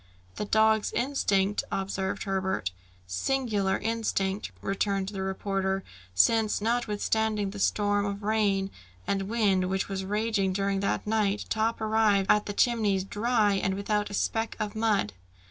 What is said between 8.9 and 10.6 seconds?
and wind which was raging